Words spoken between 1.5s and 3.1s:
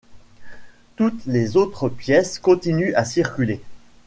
autres pièces continuent à